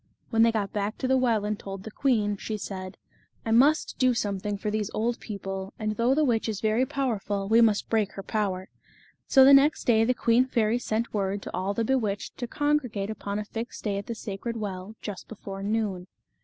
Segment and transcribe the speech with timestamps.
[0.31, 2.97] When they got back to the well and told the queen, she said:
[3.45, 6.15] "I must do something for these old people, and The Fairy of the Dell.
[6.15, 8.69] 33 though the witch is very powerful, we must break her power."
[9.27, 13.11] So the next day the queen fairy sent word to all the bewitched to congregate
[13.11, 16.07] upon a fixed day at the sacred well, just before noon.